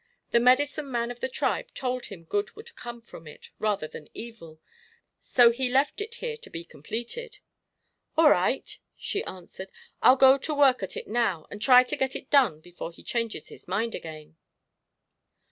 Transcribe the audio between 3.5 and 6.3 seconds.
rather than evil, so he left it